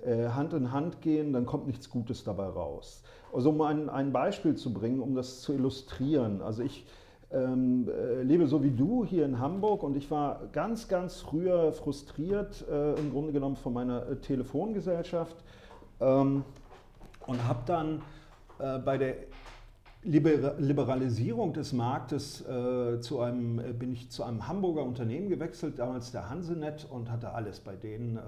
[0.04, 3.02] äh, Hand in Hand gehen, dann kommt nichts Gutes dabei raus.
[3.32, 6.42] Also um ein, ein Beispiel zu bringen, um das zu illustrieren.
[6.42, 6.86] Also ich,
[7.34, 11.72] ähm, äh, lebe so wie du hier in Hamburg und ich war ganz, ganz früher
[11.72, 15.36] frustriert, äh, im Grunde genommen von meiner äh, Telefongesellschaft
[16.00, 16.44] ähm,
[17.26, 18.02] und habe dann
[18.58, 19.14] äh, bei der
[20.04, 25.78] Liber Liberalisierung des Marktes äh, zu einem, äh, bin ich zu einem Hamburger Unternehmen gewechselt,
[25.78, 28.18] damals der Hansenet und hatte alles bei denen.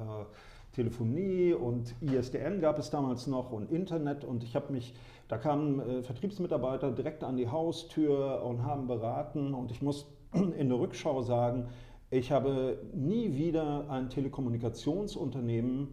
[0.72, 4.92] Telefonie und ISDN gab es damals noch und Internet und ich habe mich
[5.28, 9.54] da kamen äh, Vertriebsmitarbeiter direkt an die Haustür und haben beraten.
[9.54, 11.68] Und ich muss in der Rückschau sagen,
[12.10, 15.92] ich habe nie wieder ein Telekommunikationsunternehmen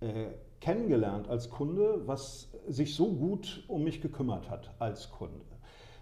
[0.00, 0.26] äh,
[0.64, 5.44] kennengelernt als Kunde, was sich so gut um mich gekümmert hat als Kunde.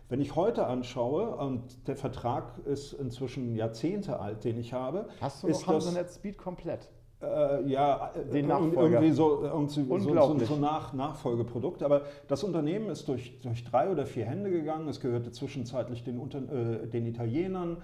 [0.08, 5.08] Wenn ich heute anschaue, und der Vertrag ist inzwischen Jahrzehnte alt, den ich habe.
[5.20, 6.88] Hast du noch Hamsonet Speed komplett?
[7.20, 8.82] Äh, ja, den Nachfolger.
[8.82, 11.82] irgendwie so, irgendwie so, so, so nach, Nachfolgeprodukt.
[11.82, 14.86] Aber das Unternehmen ist durch, durch drei oder vier Hände gegangen.
[14.86, 17.78] Es gehörte zwischenzeitlich den, äh, den Italienern,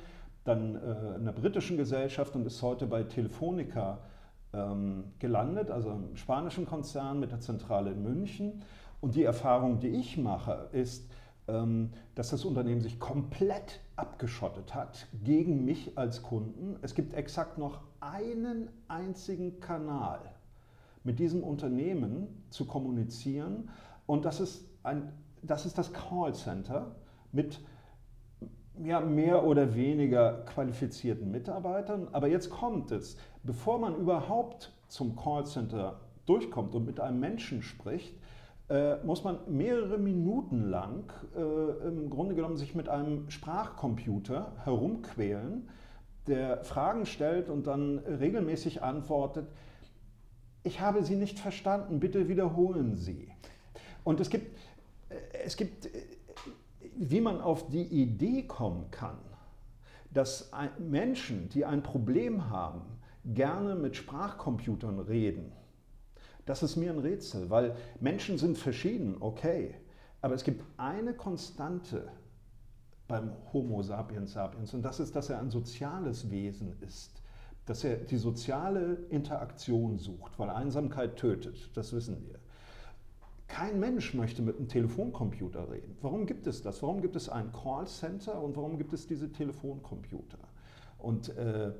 [0.44, 3.98] dann äh, einer britischen Gesellschaft und ist heute bei Telefonica
[4.52, 8.62] ähm, gelandet, also einem spanischen Konzern mit der Zentrale in München.
[9.00, 11.08] Und die Erfahrung, die ich mache, ist,
[11.46, 16.76] ähm, dass das Unternehmen sich komplett abgeschottet hat gegen mich als Kunden.
[16.82, 20.20] Es gibt exakt noch einen einzigen Kanal
[21.04, 23.70] mit diesem Unternehmen zu kommunizieren
[24.06, 26.96] und das ist, ein, das, ist das Callcenter
[27.32, 27.60] mit
[28.84, 32.08] ja, mehr oder weniger qualifizierten Mitarbeitern.
[32.12, 38.14] Aber jetzt kommt es, bevor man überhaupt zum Callcenter durchkommt und mit einem Menschen spricht,
[38.68, 45.68] äh, muss man mehrere Minuten lang äh, im Grunde genommen sich mit einem Sprachcomputer herumquälen,
[46.26, 49.48] der Fragen stellt und dann regelmäßig antwortet,
[50.64, 53.32] ich habe Sie nicht verstanden, bitte wiederholen Sie.
[54.04, 54.54] Und es gibt,
[55.08, 55.14] äh,
[55.44, 55.90] es gibt, äh,
[56.98, 59.18] wie man auf die Idee kommen kann,
[60.12, 62.82] dass Menschen, die ein Problem haben,
[63.24, 65.52] gerne mit Sprachcomputern reden
[66.48, 69.74] das ist mir ein Rätsel, weil Menschen sind verschieden, okay.
[70.22, 72.10] Aber es gibt eine Konstante
[73.06, 77.22] beim Homo sapiens sapiens und das ist, dass er ein soziales Wesen ist.
[77.66, 82.38] Dass er die soziale Interaktion sucht, weil Einsamkeit tötet, das wissen wir.
[83.48, 85.96] Kein Mensch möchte mit einem Telefoncomputer reden.
[86.02, 86.82] Warum gibt es das?
[86.82, 90.38] Warum gibt es ein Callcenter und warum gibt es diese Telefoncomputer?
[90.98, 91.72] Und äh,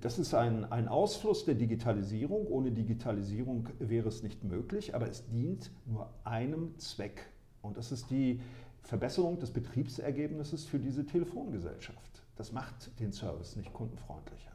[0.00, 2.48] Das ist ein, ein Ausfluss der Digitalisierung.
[2.48, 7.30] Ohne Digitalisierung wäre es nicht möglich, aber es dient nur einem Zweck.
[7.62, 8.40] Und das ist die
[8.82, 12.24] Verbesserung des Betriebsergebnisses für diese Telefongesellschaft.
[12.36, 14.50] Das macht den Service nicht kundenfreundlicher.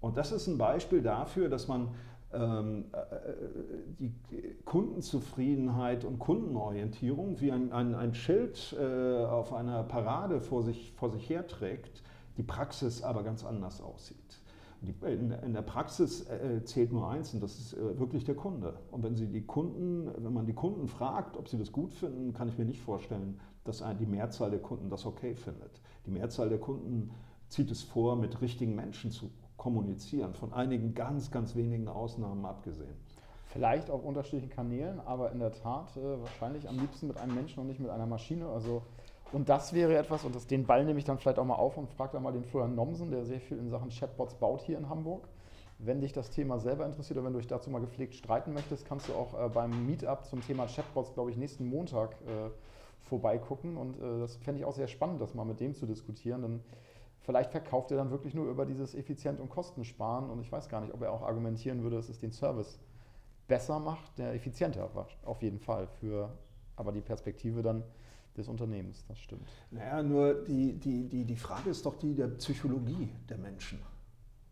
[0.00, 1.88] Und das ist ein Beispiel dafür, dass man
[3.98, 4.12] die
[4.64, 11.10] Kundenzufriedenheit und Kundenorientierung wie ein, ein, ein Schild äh, auf einer Parade vor sich, vor
[11.10, 12.02] sich herträgt,
[12.36, 14.40] die Praxis aber ganz anders aussieht.
[14.80, 18.34] Die, in, in, der Praxis äh, zählt nur eins und das ist äh, wirklich der
[18.34, 18.74] Kunde.
[18.90, 22.32] Und wenn Sie die Kunden, wenn man die Kunden fragt, ob sie das gut finden,
[22.32, 25.80] kann ich mir nicht vorstellen, dass die Mehrzahl der Kunden das okay findet.
[26.04, 27.12] Die Mehrzahl der Kunden
[27.48, 29.30] zieht es vor, mit richtigen Menschen zu
[29.62, 32.96] kommunizieren, von einigen ganz, ganz wenigen Ausnahmen abgesehen.
[33.46, 37.60] Vielleicht auf unterschiedlichen Kanälen, aber in der Tat äh, wahrscheinlich am liebsten mit einem Menschen
[37.60, 38.48] und nicht mit einer Maschine.
[38.48, 38.82] Also,
[39.30, 41.76] und das wäre etwas, und das, den Ball nehme ich dann vielleicht auch mal auf
[41.76, 44.76] und frage dann mal den Florian Nomsen, der sehr viel in Sachen Chatbots baut hier
[44.78, 45.28] in Hamburg.
[45.78, 48.84] Wenn dich das Thema selber interessiert oder wenn du dich dazu mal gepflegt streiten möchtest,
[48.84, 52.50] kannst du auch äh, beim Meetup zum Thema Chatbots, glaube ich, nächsten Montag äh,
[53.02, 53.76] vorbeigucken.
[53.76, 56.42] Und äh, das fände ich auch sehr spannend, das mal mit dem zu diskutieren.
[56.42, 56.60] Denn
[57.22, 60.80] Vielleicht verkauft er dann wirklich nur über dieses Effizient- und Kostensparen und ich weiß gar
[60.80, 62.80] nicht, ob er auch argumentieren würde, dass es den Service
[63.46, 66.30] besser macht, der effizienter war, auf jeden Fall, für
[66.74, 67.84] aber die Perspektive dann
[68.36, 69.46] des Unternehmens, das stimmt.
[69.70, 73.78] Naja, nur die, die, die, die Frage ist doch die der Psychologie der Menschen.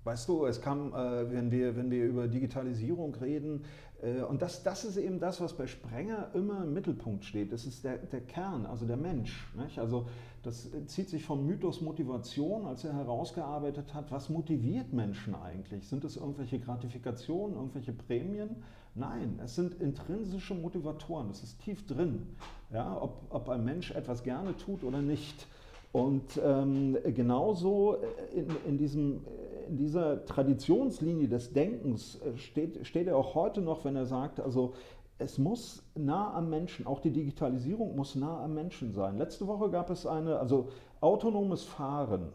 [0.04, 3.64] Weißt du, es kam, äh, wenn, wir, wenn wir über Digitalisierung reden,
[4.02, 7.52] äh, und das, das ist eben das, was bei Sprenger immer im Mittelpunkt steht.
[7.52, 9.52] Das ist der, der Kern, also der Mensch.
[9.56, 9.78] Nicht?
[9.78, 10.06] Also
[10.42, 15.86] das zieht sich vom Mythos Motivation, als er herausgearbeitet hat, was motiviert Menschen eigentlich?
[15.86, 18.56] Sind es irgendwelche Gratifikationen, irgendwelche Prämien?
[18.94, 22.26] Nein, es sind intrinsische Motivatoren, das ist tief drin,
[22.72, 25.46] ja, ob, ob ein Mensch etwas gerne tut oder nicht.
[25.92, 27.96] Und ähm, genauso
[28.32, 29.22] in, in, diesem,
[29.68, 34.38] in dieser Traditionslinie des Denkens äh, steht, steht er auch heute noch, wenn er sagt,
[34.40, 34.74] also
[35.18, 39.18] es muss nah am Menschen, auch die Digitalisierung muss nah am Menschen sein.
[39.18, 40.68] Letzte Woche gab es eine, also
[41.00, 42.32] autonomes Fahren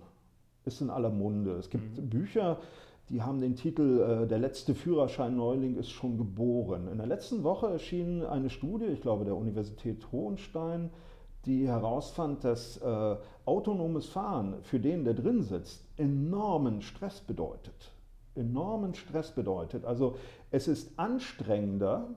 [0.65, 1.53] ist in aller Munde.
[1.53, 2.09] Es gibt mhm.
[2.09, 2.57] Bücher,
[3.09, 6.87] die haben den Titel äh, Der letzte Führerschein Neuling ist schon geboren.
[6.91, 10.89] In der letzten Woche erschien eine Studie, ich glaube der Universität Hohenstein,
[11.45, 17.91] die herausfand, dass äh, autonomes Fahren für den, der drin sitzt, enormen Stress bedeutet.
[18.35, 19.85] Enormen Stress bedeutet.
[19.85, 20.17] Also
[20.51, 22.09] es ist anstrengender,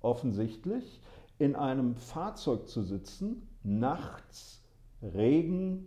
[0.00, 1.00] offensichtlich,
[1.38, 4.62] in einem Fahrzeug zu sitzen, nachts,
[5.02, 5.86] Regen,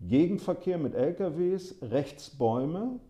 [0.00, 3.00] Gegenverkehr mit LKWs, rechts Bäume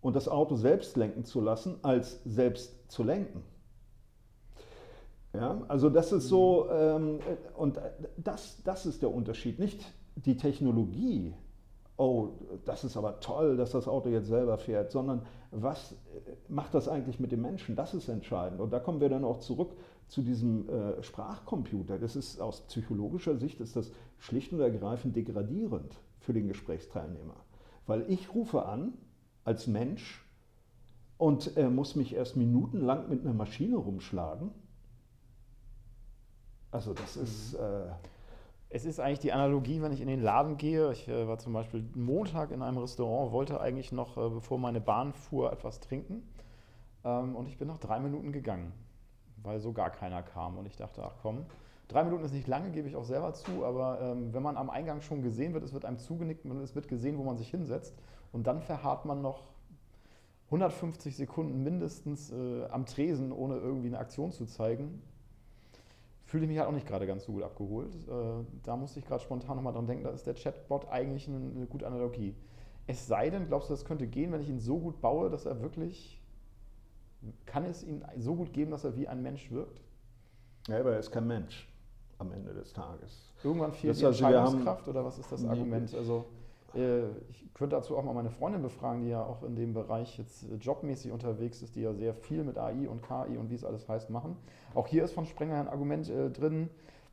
[0.00, 3.42] und das Auto selbst lenken zu lassen, als selbst zu lenken.
[5.34, 7.18] Ja, also das ist so, ähm,
[7.56, 7.78] und
[8.16, 9.58] das, das ist der Unterschied.
[9.58, 9.84] Nicht
[10.16, 11.34] die Technologie,
[11.98, 12.30] oh,
[12.64, 15.94] das ist aber toll, dass das Auto jetzt selber fährt, sondern was
[16.48, 17.76] macht das eigentlich mit dem Menschen?
[17.76, 18.60] Das ist entscheidend.
[18.60, 19.72] Und da kommen wir dann auch zurück
[20.06, 21.98] zu diesem äh, Sprachcomputer.
[21.98, 27.36] Das ist aus psychologischer Sicht ist das schlicht und ergreifend degradierend für den Gesprächsteilnehmer.
[27.86, 28.94] Weil ich rufe an
[29.44, 30.24] als Mensch
[31.18, 34.50] und äh, muss mich erst minutenlang mit einer Maschine rumschlagen.
[36.70, 37.54] Also das ist...
[37.54, 37.90] Äh,
[38.70, 40.92] es ist eigentlich die Analogie, wenn ich in den Laden gehe.
[40.92, 44.80] Ich äh, war zum Beispiel Montag in einem Restaurant, wollte eigentlich noch, äh, bevor meine
[44.80, 46.22] Bahn fuhr, etwas trinken.
[47.04, 48.72] Ähm, und ich bin nach drei Minuten gegangen,
[49.42, 50.58] weil so gar keiner kam.
[50.58, 51.46] Und ich dachte, ach komm,
[51.88, 53.64] drei Minuten ist nicht lange, gebe ich auch selber zu.
[53.64, 56.74] Aber ähm, wenn man am Eingang schon gesehen wird, es wird einem zugenickt und es
[56.74, 57.94] wird gesehen, wo man sich hinsetzt.
[58.32, 59.44] Und dann verharrt man noch
[60.46, 65.02] 150 Sekunden mindestens äh, am Tresen, ohne irgendwie eine Aktion zu zeigen
[66.28, 67.90] fühle ich mich halt auch nicht gerade ganz so gut abgeholt.
[68.06, 71.38] Äh, da musste ich gerade spontan nochmal dran denken, da ist der Chatbot eigentlich eine,
[71.38, 72.36] eine, gute Analogie.
[72.86, 75.46] Es sei denn, glaubst du, das könnte gehen, wenn ich ihn so gut baue, dass
[75.46, 76.22] er wirklich,
[77.46, 79.80] kann es ihn so gut geben, dass er wie ein Mensch wirkt?
[80.68, 81.66] Ja, aber er ist kein Mensch
[82.18, 83.32] am Ende des Tages.
[83.42, 85.94] Irgendwann fehlt das die heißt, Entscheidungskraft oder was ist das Argument?
[85.94, 86.26] Also
[86.74, 90.44] ich könnte dazu auch mal meine Freundin befragen, die ja auch in dem Bereich jetzt
[90.44, 93.64] äh, jobmäßig unterwegs ist, die ja sehr viel mit AI und KI und wie es
[93.64, 94.36] alles heißt machen.
[94.74, 96.68] Auch hier ist von Sprenger ein Argument äh, drin,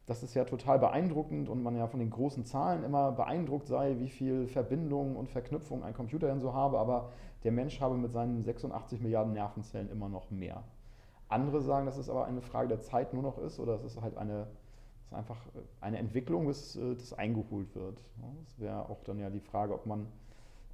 [0.07, 3.95] dass es ja total beeindruckend und man ja von den großen Zahlen immer beeindruckt sei,
[3.99, 7.11] wie viel Verbindungen und Verknüpfung ein Computer denn so habe, aber
[7.43, 10.63] der Mensch habe mit seinen 86 Milliarden Nervenzellen immer noch mehr.
[11.27, 14.01] Andere sagen, dass es aber eine Frage der Zeit nur noch ist oder es ist
[14.01, 14.47] halt eine
[15.05, 17.99] das ist einfach äh, eine Entwicklung, bis äh, das eingeholt wird.
[18.45, 20.07] Das wäre auch dann ja die Frage, ob man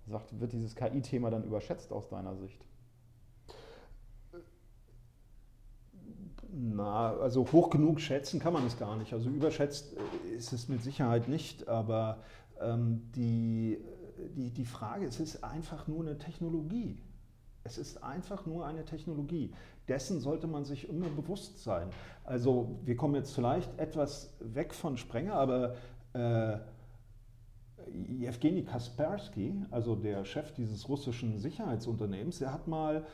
[0.08, 2.66] sagt, wird dieses KI-Thema dann überschätzt aus deiner Sicht?
[6.54, 9.14] Na, also hoch genug schätzen kann man es gar nicht.
[9.14, 12.24] Also überschätzt äh, ist es mit Sicherheit nicht, aber
[12.60, 13.80] ähm, die,
[14.36, 17.02] die, die Frage, es ist einfach nur eine Technologie.
[17.64, 19.54] Es ist einfach nur eine Technologie.
[19.92, 21.90] Dessen sollte man sich immer bewusst sein.
[22.24, 25.76] Also wir kommen jetzt vielleicht etwas weg von Sprenger, aber
[26.14, 26.56] äh,
[28.26, 33.06] Evgeny Kaspersky, also der Chef dieses russischen Sicherheitsunternehmens, der hat mal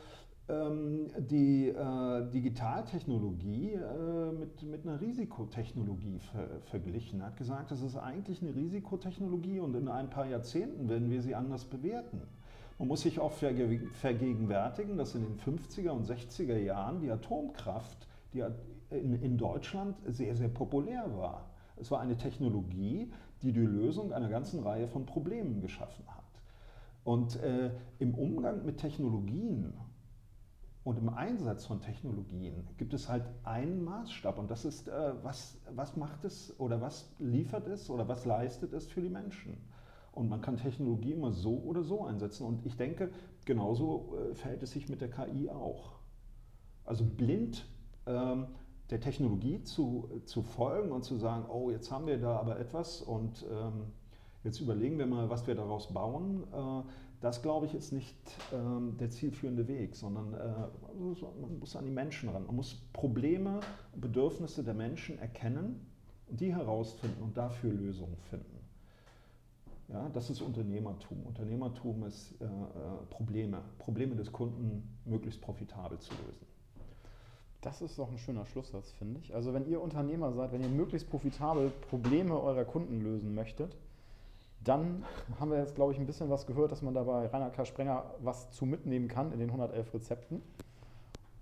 [0.49, 7.21] ähm, die äh, Digitaltechnologie äh, mit, mit einer Risikotechnologie ver verglichen.
[7.21, 11.23] Er hat gesagt, das ist eigentlich eine Risikotechnologie und in ein paar Jahrzehnten werden wir
[11.23, 12.21] sie anders bewerten.
[12.79, 18.43] Man muss sich auch vergegenwärtigen, dass in den 50er und 60er Jahren die Atomkraft die
[18.89, 21.49] in, Deutschland sehr, sehr populär war.
[21.75, 23.11] Es war eine Technologie,
[23.41, 26.23] die die Lösung einer ganzen Reihe von Problemen geschaffen hat.
[27.03, 29.73] Und äh, im Umgang mit Technologien
[30.83, 35.57] und im Einsatz von Technologien gibt es halt einen Maßstab und das ist, äh, was,
[35.73, 39.57] was macht es oder was liefert es oder was leistet es für die Menschen.
[40.17, 42.45] Und man kann Technologie immer so oder so einsetzen.
[42.45, 43.11] Und ich denke,
[43.45, 45.99] genauso äh, verhält es sich mit der KI auch.
[46.85, 47.67] Also blind
[48.07, 48.47] ähm,
[48.89, 53.01] der Technologie zu, zu folgen und zu sagen, oh, jetzt haben wir da aber etwas
[53.01, 53.83] und ähm,
[54.43, 56.43] jetzt überlegen wir mal, was wir daraus bauen.
[56.51, 56.87] Äh,
[57.19, 58.15] das, glaube ich, ist nicht
[58.53, 60.47] ähm, der zielführende Weg, sondern äh,
[61.41, 62.45] man muss an die Menschen ran.
[62.45, 63.59] Man muss Probleme
[63.93, 65.85] und Bedürfnisse der Menschen erkennen
[66.27, 68.56] und die herausfinden und dafür Lösungen finden.
[69.87, 71.23] Ja, das ist Unternehmertum.
[71.25, 72.47] Unternehmertum ist äh, äh
[73.09, 76.45] Probleme, Probleme des Kunden möglichst profitabel zu lösen.
[77.61, 79.33] Das ist doch ein schöner Schlusssatz, finde ich.
[79.33, 83.75] Also wenn ihr Unternehmer seid, wenn ihr möglichst profitabel Probleme eurer Kunden lösen möchtet,
[84.63, 85.05] dann
[85.39, 87.65] haben wir jetzt, glaube ich, ein bisschen was gehört, dass man da bei Rainer K.
[87.65, 90.41] Sprenger was zu mitnehmen kann in den 111 Rezepten.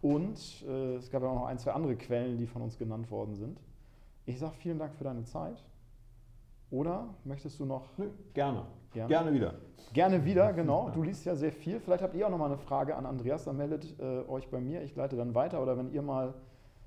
[0.02, 3.10] Und äh, es gab ja auch noch ein, zwei andere Quellen, die von uns genannt
[3.10, 3.60] worden sind.
[4.26, 5.64] Ich sage vielen Dank für deine Zeit.
[6.72, 7.90] Oder möchtest du noch?
[7.98, 8.66] Nö, gerne.
[8.92, 9.10] gerne.
[9.10, 9.54] Gerne wieder.
[9.94, 10.90] Gerne wieder, genau.
[10.90, 11.80] Du liest ja sehr viel.
[11.80, 14.60] Vielleicht habt ihr auch noch mal eine Frage an Andreas, dann meldet äh, euch bei
[14.60, 14.82] mir.
[14.82, 15.62] Ich leite dann weiter.
[15.62, 16.34] Oder wenn ihr mal,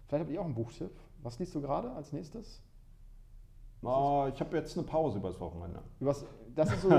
[0.06, 0.90] vielleicht habt ihr auch einen Buchtipp.
[1.22, 2.62] Was liest du gerade als nächstes?
[3.82, 5.80] Oh, ich habe jetzt eine Pause übers Wochenende.
[6.00, 6.90] Übers, das ist so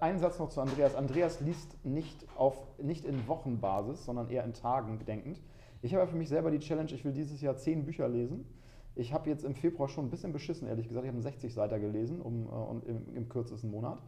[0.00, 0.94] ein Satz noch zu Andreas.
[0.94, 5.40] Andreas liest nicht, auf, nicht in Wochenbasis, sondern eher in Tagen denkend.
[5.82, 8.46] Ich habe für mich selber die Challenge, ich will dieses Jahr zehn Bücher lesen.
[9.00, 11.04] Ich habe jetzt im Februar schon ein bisschen beschissen, ehrlich gesagt.
[11.04, 13.98] Ich habe einen 60 Seiter gelesen um, uh, im, im, kürzesten Monat.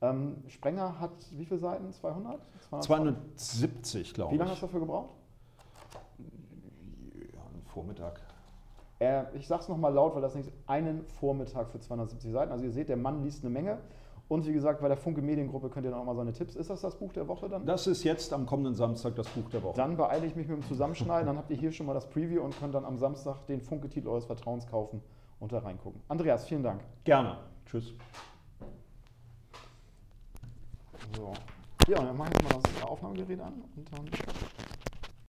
[0.00, 1.92] Ähm, Sprenger hat wie viele Seiten?
[1.92, 2.40] 200?
[2.80, 4.34] 270, glaube ich.
[4.34, 5.10] Wie lange hast du dafür gebraucht?
[6.18, 8.20] Ja, einen Vormittag.
[8.98, 12.50] Äh, ich sage es nochmal laut, weil das nicht einen Vormittag für 270 Seiten.
[12.50, 13.78] Also ihr seht, der Mann liest eine Menge.
[14.32, 16.56] Und wie gesagt, bei der Funke Mediengruppe könnt ihr dann auch mal seine Tipps.
[16.56, 17.66] Ist das das Buch der Woche dann?
[17.66, 19.76] Das ist jetzt am kommenden Samstag das Buch der Woche.
[19.76, 21.26] Dann beeile ich mich mit dem Zusammenschneiden.
[21.26, 24.08] dann habt ihr hier schon mal das Preview und könnt dann am Samstag den Funke-Titel
[24.08, 25.02] eures Vertrauens kaufen
[25.38, 26.00] und da reingucken.
[26.08, 26.80] Andreas, vielen Dank.
[27.04, 27.36] Gerne.
[27.66, 27.92] Tschüss.
[31.14, 31.34] So.
[31.88, 34.08] Ja, dann mache ich mal das Aufnahmegerät an und dann.